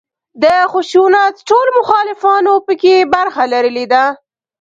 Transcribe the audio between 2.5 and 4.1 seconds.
په کې برخه لرلې ده.